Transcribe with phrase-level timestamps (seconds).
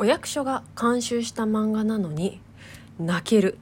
[0.00, 2.40] お役所が監修した漫画なのに
[2.98, 3.58] 泣ける。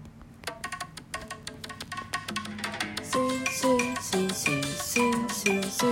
[3.03, 5.83] スイスイスイスイスイスイスイ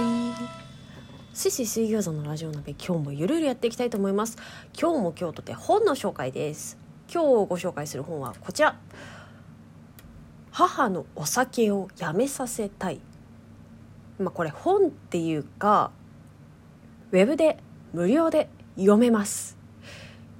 [1.35, 4.39] スイスイ水餃子のラジオ鍋今日もゆるゆるやっていきたいと思います
[4.81, 6.79] 今日も今日とて本の紹介です
[7.13, 8.79] 今日ご紹介する本はこちら
[10.53, 13.01] 母のお酒をやめさせたい
[14.21, 15.91] まあこれ本っていうか
[17.11, 17.59] ウェブで
[17.93, 19.56] 無料で読めます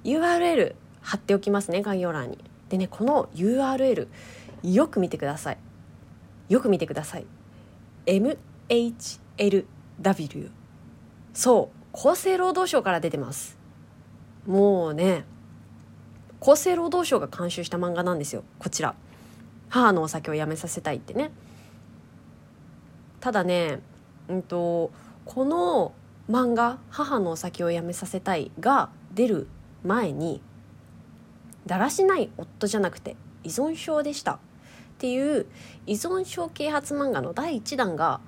[0.07, 2.39] URL 貼っておきますね概要欄に。
[2.69, 4.07] でねこの URL
[4.63, 5.57] よく見てください。
[6.49, 7.25] よく見てください。
[8.05, 10.49] MHLW
[11.33, 13.57] そう厚生労働省から出てます。
[14.45, 15.25] もうね
[16.39, 18.43] 厚生労働省が監修した漫画なんですよ。
[18.59, 18.95] こちら。
[19.69, 21.31] 母のお酒をやめさせたいってね。
[23.19, 23.81] ただね
[24.29, 24.91] うんと
[25.25, 25.91] この
[26.29, 29.47] 漫画「母のお酒をやめさせたい」が出る
[29.83, 30.41] 前に
[31.65, 34.39] だらしない夫じゃなくて依存症でしたっ
[34.99, 35.45] ていう
[35.85, 38.19] 依存症啓発漫画の第1弾が、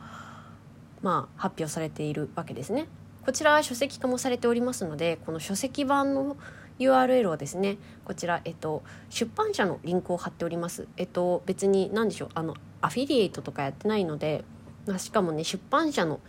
[1.01, 2.87] まあ、発表されているわけですね。
[3.25, 6.37] こちらは書籍化もされておりますのでこの書籍版の
[6.79, 10.87] URL をですねこちら、えっと、出版社のリンクを貼っております。
[10.97, 14.43] えっと、別に何でしょうあのアフィリエイトとかやってないので、
[14.85, 16.19] まあ、しかもね出版社の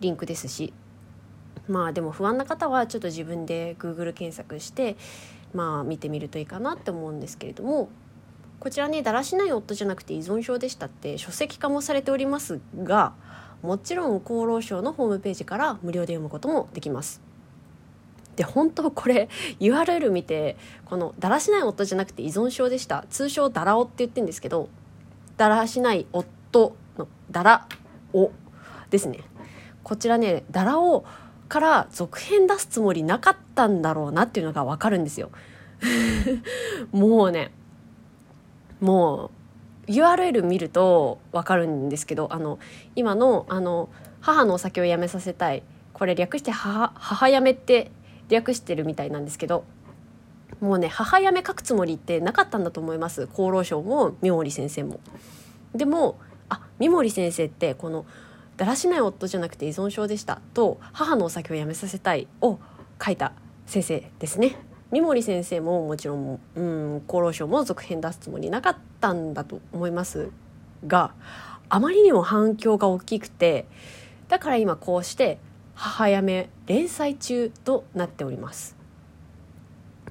[0.00, 0.72] リンクですし
[1.68, 4.96] まあでも不安な方はちょっと自分で Google 検索して
[5.52, 7.88] まあ見てみるといいかなって思うんですけれども
[8.60, 13.12] こちらねだらしない夫じゃなくて依存症でしたって書籍化もされておりますが
[13.62, 17.22] もちろん厚労省のホームページから無料で読むこともできます。
[18.36, 19.28] で本当これ
[19.60, 20.56] URL 見て
[20.86, 24.68] このだらしない夫じゃなくて依存症でした通称だらおって言ってるんですけど
[25.36, 27.68] だらしない夫のだら
[28.12, 28.32] お
[28.90, 29.20] ですね
[29.84, 31.04] こちらねだらお
[31.48, 35.30] から続編出すつもりなかったんだろうなっていうのが分かるんですよ。
[36.92, 37.52] もうね
[38.80, 39.30] も
[39.86, 42.58] う URL 見ると分かるんですけどあの
[42.96, 43.88] 今のあの
[44.20, 45.62] 母のお酒をやめさせたい。
[45.92, 47.92] これ略して母母やめって
[48.28, 49.64] 略してるみたいなんですけど
[50.60, 53.28] もうね母やめ書くつもりってなかったんだと思います。
[53.32, 55.00] 厚労省も三森先生も。
[55.74, 56.18] でも
[56.48, 58.06] あ三森先生ってこの
[58.56, 62.58] だらしない夫じゃなくて依存症でしたと母のお酒をやめさせたいを
[63.04, 63.32] 書いた
[63.66, 64.56] 先生ですね。
[64.90, 70.30] 三森先生ももちろん、うん、厚労省も続編出すつもりなかったんだと思います
[70.86, 71.14] が
[71.68, 73.66] あまりにも反響が大きくて
[74.28, 75.38] だから今こうして
[75.74, 78.76] 母やめ連載中となっております。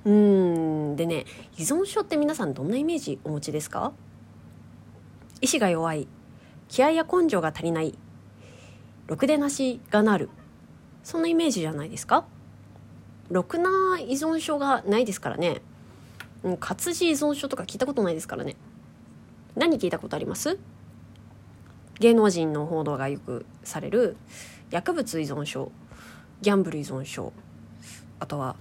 [0.03, 1.23] うんでね
[1.57, 3.93] 依存症って皆さんどんなイメージお持ちですか？
[5.39, 6.09] 意志が弱い
[6.67, 7.97] 気合や根性が足りない
[9.07, 10.29] ろくでなしがなる。
[11.03, 12.25] そんなイメージじゃないですか？
[13.29, 15.61] ろくな依存症がないですからね、
[16.43, 18.55] うん、活字依存症とか聞いたことないですからね。
[19.55, 20.57] 何聞いたことあります？
[21.99, 24.15] 芸能人の報道がよくされる。
[24.71, 25.71] 薬物依存症
[26.41, 27.31] ギャンブル依存症
[28.19, 28.55] あとは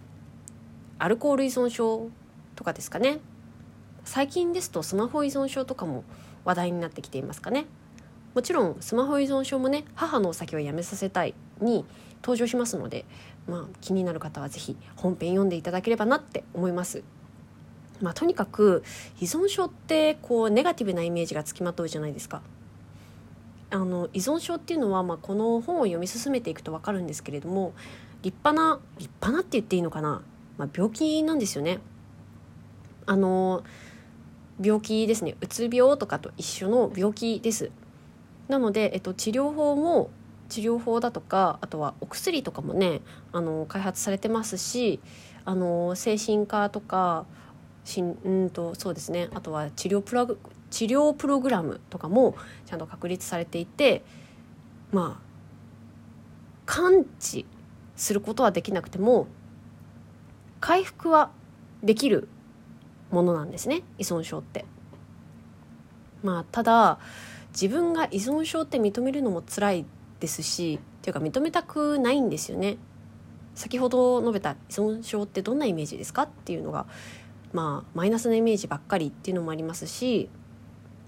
[0.98, 2.10] アルコール依存症
[2.54, 3.18] とかですかね。
[4.04, 6.04] 最近ですとスマホ依存症とかも
[6.44, 7.66] 話題になってきていますかね。
[8.34, 11.84] もちろんスマホ依存症もね母のお酒をやめさせたいに
[12.22, 13.04] 登場しますので、
[13.46, 17.02] まあ、気になる方は是非本編読んでいただければなって思います。
[18.00, 18.82] まあ、とにかく
[19.20, 22.42] 依存症ってこうネガティブなイメージがつきまとうじゃないですか。
[23.70, 27.72] あの依存症っていうのは、まあ、この本を読み進めていくと分かるんですけれども
[28.22, 30.20] 立派な立派なって言っていいのかな、
[30.58, 31.80] まあ、病気なんですよね。
[33.06, 33.64] あの
[34.60, 37.70] 病気ですねうつ病とかと一緒の病気です
[38.48, 40.10] なので、えっと、治療法も
[40.48, 43.00] 治療法だとかあとはお薬とかもね
[43.32, 45.00] あの開発されてますし
[45.44, 47.24] あの精神科とか
[47.84, 50.36] しんうんとそうですねあとは治療プロ
[50.70, 52.36] 治療プログラムとかも
[52.66, 54.04] ちゃんと確立されていて
[54.90, 55.32] まあ
[56.66, 57.46] 完治
[57.96, 59.26] することはできなくても
[60.60, 61.30] 回復は
[61.82, 62.28] できる
[63.10, 64.64] ものなんですね依存症って。
[66.22, 66.98] まあただ
[67.52, 69.84] 自分が依存症って認めるのも辛い
[70.20, 72.76] ですしっていうか認めたくないんですよね。
[73.54, 76.86] 先ほど述べた依存症ってどんなイメージですかっていうのが
[77.52, 80.30] まあマイナスなイメージばっかりっていうのもありますし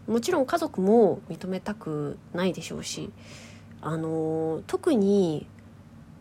[0.07, 3.11] もちろん家族も認めたくないでしょうし
[3.81, 5.47] あの特に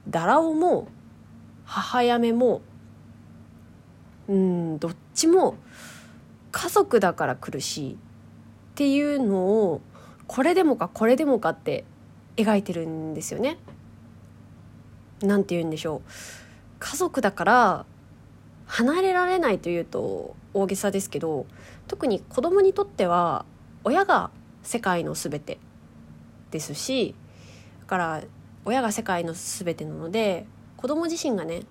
[0.07, 0.87] ダラオも
[1.65, 2.61] 母やめも
[4.29, 5.57] うんどっちも
[6.51, 7.97] 家族だから苦しいっ
[8.75, 9.81] ていうのを
[10.33, 11.85] これでもかこれでもかって
[12.37, 13.59] 描いてるんですよね。
[15.21, 16.09] なんて言うんでしょう
[16.79, 17.85] 家族だから
[18.65, 21.45] 離れられないというと大げさですけど
[21.87, 23.45] 特に子供にとっては
[23.83, 24.31] 親が
[24.63, 25.59] 世界の全て
[26.49, 27.13] ですし
[27.81, 28.23] だから
[28.65, 30.47] 親が世界の全てなので
[30.77, 31.61] 子供自身がね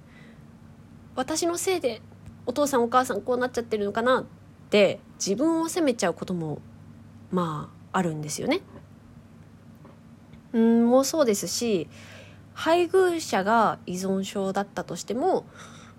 [1.16, 2.00] 私のせいで
[2.46, 4.24] お父さんお母さんこうなっちゃってるのかなっ
[4.70, 6.60] て自分を責めちゃうことも
[7.32, 8.60] まああるんですよね。
[10.52, 11.88] うんもそうですし
[12.54, 15.46] 配偶者が依存症だったとしても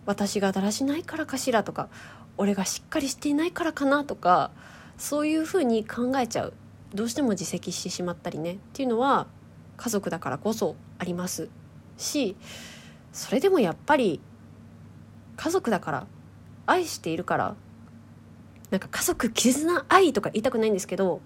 [0.05, 1.89] 私がだらしないからかしらとか
[2.37, 4.51] 俺がしっかりしていないからかなとか
[4.97, 6.53] そういうふうに考えちゃう
[6.93, 9.27] どうしても自責してしまったりねっていうのは
[9.77, 11.49] 家族だからこそあります
[11.97, 12.35] し
[13.11, 14.21] それでもやっぱり
[15.35, 16.07] 家族だから
[16.65, 17.55] 愛しているから
[18.69, 21.21] なんか家族絆愛とか言いたくないんですけど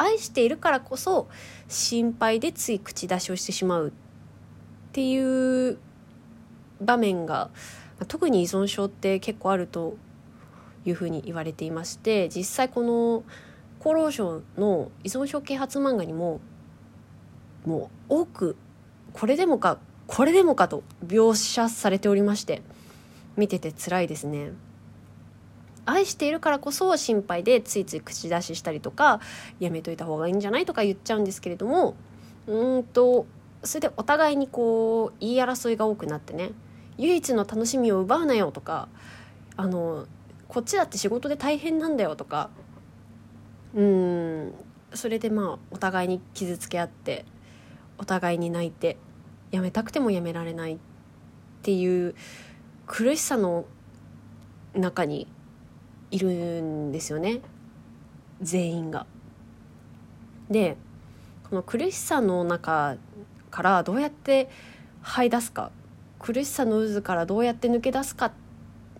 [0.00, 1.28] 愛しているからこそ
[1.68, 3.92] 心配でつい口出しをしてしまうっ
[4.92, 5.78] ていう
[6.80, 7.50] 場面が
[8.08, 9.96] 特に依存症って結構あると
[10.86, 13.24] いうふうに言われていまして実際この
[13.78, 16.40] 厚労省の依存症啓発漫画にも
[17.66, 18.56] もう多く
[19.12, 22.62] これでもかこれでもかと描写されておりまして
[23.36, 24.52] 見てて辛いですね。
[25.86, 29.20] 愛しているからこそ心配でついつい口出ししたりとか
[29.58, 31.96] やめといた方がいいんじゃないとか言っちゃうんですけれども
[32.46, 33.26] うんと
[33.62, 36.50] それでお互いにこう言い争いが多くなってね
[36.98, 38.88] 唯一の楽しみを奪うなよとか
[39.56, 40.06] あの
[40.48, 42.50] こっちだって仕事で大変なんだよとか
[43.74, 44.54] うん
[44.94, 47.24] それでまあお互いに傷つけ合って
[47.98, 48.96] お互いに泣いて
[49.50, 50.78] やめたくてもやめられないっ
[51.62, 52.14] ていう
[52.86, 53.66] 苦しさの
[54.74, 55.26] 中に
[56.10, 57.40] いるんですよね
[58.40, 59.06] 全員が。
[60.50, 60.76] で
[61.48, 62.96] この苦しさの中
[63.50, 64.48] からどうやって
[65.02, 65.70] 這い出すか
[66.18, 68.32] 苦しさの渦からどうやって抜け出すか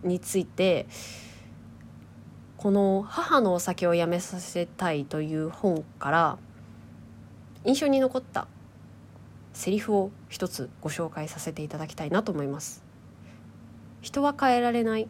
[0.03, 0.87] について
[2.57, 6.37] この「母のお酒をやめさせたい」という本から
[7.63, 8.47] 印象に残った
[9.53, 12.83] セリフを一つご紹介させていただきたいなと思います。
[14.01, 15.07] 人は変えられない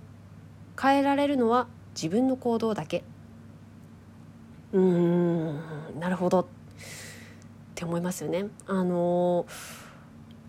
[0.81, 3.03] 変えられるのは自分の行動だけ。
[4.73, 5.99] うーん。
[5.99, 6.41] なるほど。
[6.41, 6.45] っ
[7.75, 8.45] て思いますよね。
[8.67, 9.45] あの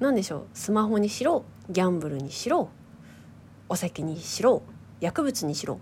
[0.00, 0.46] 何でしょう。
[0.54, 2.68] スマホにしろギャンブルにしろ
[3.68, 4.62] お酒にしろ
[5.00, 5.80] 薬物にしろ。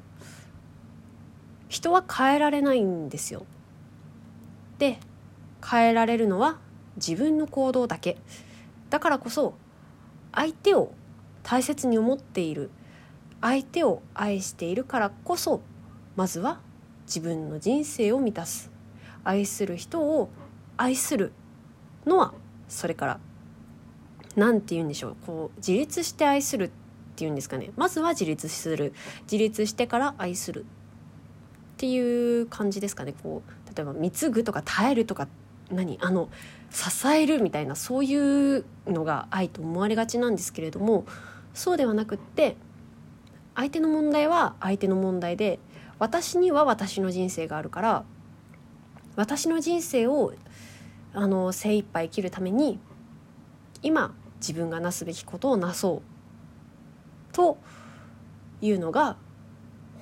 [1.68, 3.44] 人は変えられないんですよ。
[4.78, 4.98] で
[5.68, 6.58] 変えられるのは
[6.96, 8.16] 自分の行動だけ。
[8.90, 9.54] だからこそ
[10.32, 10.92] 相手を
[11.42, 12.70] 大切に思っている
[13.40, 15.62] 相手を愛しているからこそ
[16.16, 16.60] まずは
[17.06, 18.70] 自分の人生を満たす。
[19.25, 20.31] 愛する人を
[20.76, 21.32] 愛する
[22.06, 22.32] のは
[22.69, 23.20] それから
[24.37, 25.16] 何て言うんでしょう。
[25.26, 26.70] こう自立して愛するっ
[27.16, 27.70] ていうんですかね。
[27.76, 28.92] まずは自立する。
[29.22, 30.64] 自立してから愛するっ
[31.76, 33.14] ていう感じですかね。
[33.22, 35.28] こう例えば貢ぐとか耐えるとか
[35.70, 35.98] 何？
[36.00, 36.28] あの
[36.70, 41.04] 支えるみたいなそういうのが愛と思われがちなんですけれども
[41.52, 42.56] そうではなくって
[43.60, 45.58] 相手の問題は相手の問題で
[45.98, 48.04] 私には私の人生があるから
[49.16, 50.32] 私の人生を
[51.12, 52.78] あの精一杯生きるために
[53.82, 57.58] 今自分がなすべきことをなそうと
[58.62, 59.18] いうのが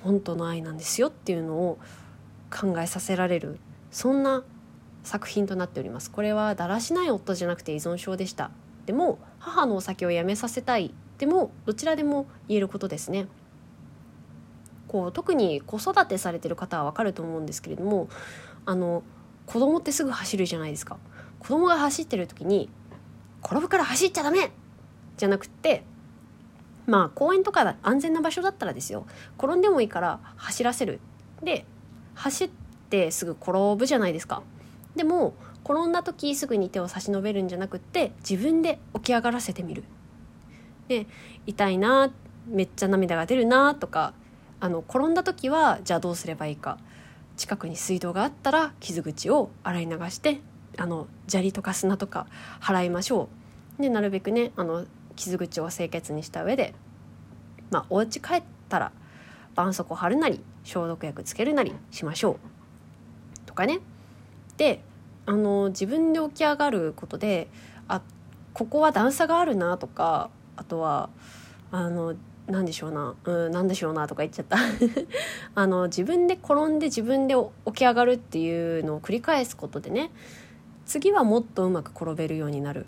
[0.03, 1.79] 本当の愛なんですよっていうのを
[2.49, 3.59] 考えさせられる
[3.91, 4.45] そんな
[5.03, 6.11] 作品となっております。
[6.11, 8.51] これはだらしない夫じゃなくて依存症でした。
[8.85, 10.93] でも母のお酒をやめさせたい。
[11.17, 13.27] でもどちらでも言えることですね。
[14.89, 18.09] こう特に子育てされてる方は分かると思うんですけれども
[18.65, 19.03] あの
[19.45, 20.97] 子供ってすぐ走るじゃないですか。
[21.39, 22.69] 子供が走ってる時に
[23.41, 24.51] 転ぶから走っちゃダメ!
[25.15, 25.83] じゃなくって
[26.85, 29.05] まあ公園とか安全な場所だったらですよ。
[29.37, 30.99] 転んでもいいから走らせる。
[31.41, 31.65] で
[32.15, 32.49] 走っ
[32.89, 34.41] てすぐ転ぶじゃないですか。
[34.95, 39.83] でも転んだ時すぐに手を差し伸べるんじゃなくって自分で起き上がらせてみる。
[40.87, 41.05] で
[41.45, 42.11] 痛いな
[42.47, 44.13] めっちゃ涙が出るなとか
[44.59, 46.77] あの転んだ時はじゃあどうすればいいか。
[47.37, 50.41] 近くに水道があったら傷口を洗い流して
[50.77, 52.27] あの砂利とか砂とか
[52.59, 53.29] 払いましょ
[53.79, 53.81] う。
[53.81, 54.85] でなるべくねあの
[55.15, 56.73] 傷口を清潔にした上で
[57.71, 58.91] まあお家帰ったら
[59.51, 62.39] 絆創膏貼るなり消毒薬つけるなりしましょう。
[63.45, 63.79] とかね。
[64.57, 64.83] で
[65.25, 67.47] あの自分で起き上がることで
[67.87, 68.01] あ
[68.53, 71.09] ここは段差があるなとかあとは
[71.71, 72.15] あの
[72.49, 73.15] 何でしょうな。
[73.23, 74.57] うん何でしょうなとか言っちゃった。
[75.55, 77.35] あの自分で転んで自分で
[77.67, 80.11] 起き上がるっていうのを繰り返すことでね
[80.85, 82.87] 次はもっとうまく転べるようになるっ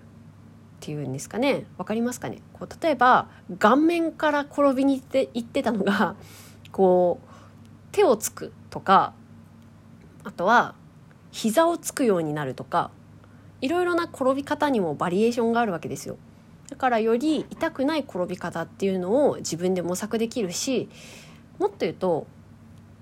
[0.79, 1.65] ていうんですかね。
[1.77, 2.41] わかりますかね？
[2.53, 3.27] こう例えば
[3.59, 6.15] 顔面から転びに行って行ってたのが
[6.73, 7.27] こう
[7.91, 9.13] 手をつくとか
[10.23, 10.73] あとは
[11.31, 12.89] 膝をつくようになるとか
[13.61, 16.17] いろいろな転び方にもバリエーションがあるわけですよ。
[16.71, 20.89] だからより痛くない転び方っていうのを自分で模索できるし
[21.59, 22.25] もっと言うと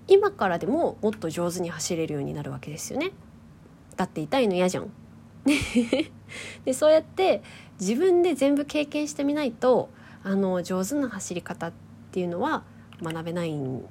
[0.07, 3.11] 今からでももっと上手に走れるようになるわけですよね。
[3.95, 4.91] だって痛いの嫌じゃん。
[6.65, 7.43] でそうやって
[7.79, 9.89] 自分で全部経験してみないと
[10.23, 11.73] あの上手な走り方っ
[12.11, 12.63] ていうのは
[13.03, 13.85] 学べないん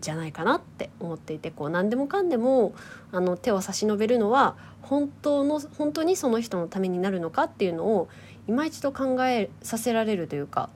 [0.00, 2.74] じゃないかなって思っていてこう何でもかんでも
[3.10, 8.08] あの手を差し伸べるのは本当の本当にその人のためになるのかっていうのを
[8.48, 10.70] 今一度考えさせられるというか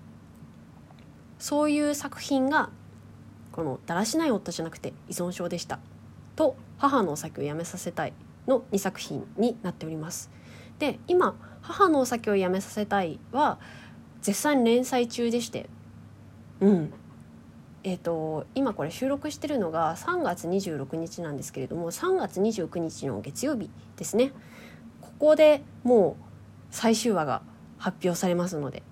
[1.39, 2.71] そういう作品が
[3.53, 5.79] この「だらしない夫じゃなくて依存症でした」
[6.37, 8.13] と「母のお酒をやめさせたい」
[8.47, 10.31] の2作品になっております。
[10.79, 13.59] で今「母のお酒をやめさせたい」は
[14.21, 15.69] 絶賛連載中でして。
[16.61, 16.93] うん。
[17.83, 24.33] えーと、今これ収録してるのが3月26日なんですけれども3月29日の月曜日ですね。
[25.01, 26.25] ここでもう
[26.71, 27.43] 最終話が
[27.81, 28.85] 発表されますので。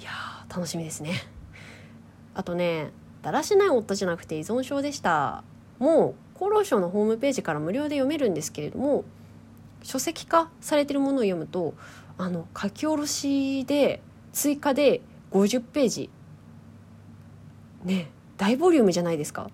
[0.00, 0.10] いや
[0.48, 1.12] 楽しみですね。
[2.34, 2.90] あとね
[3.22, 5.44] だらしない夫じゃなくて依存症でした。
[5.78, 9.04] もう厚労省のホームページから無料で読めるんですけれども
[9.82, 11.74] 書籍化されてるものを読むと
[12.18, 14.02] あの書き下ろしで
[14.32, 15.00] 追加で
[15.30, 16.10] 50ページ。
[17.84, 19.50] ね大ボリュームじゃないですか。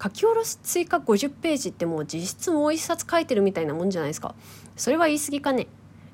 [0.00, 4.34] 書き下ろし追加50ページってもう実質もう一冊書いてるみたいなもんじゃないですか。
[4.76, 5.66] それは言い過ぎかね。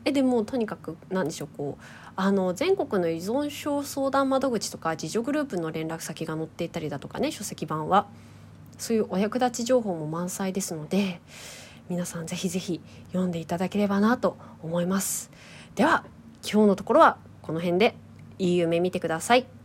[0.04, 1.82] えでもとにかく何でしょうこう
[2.16, 8.06] あの全国の依存症相談窓口とか自助グループの連絡先が載っていたりだとかね書籍版は。
[8.76, 11.20] そういうお役立ち情報も満載ですので
[11.88, 12.80] 皆さんぜひぜひ
[13.12, 15.30] 読んでいただければなと思います。
[15.76, 16.04] では
[16.42, 17.94] 今日のところはこの辺で。
[18.38, 19.46] いい夢見てください。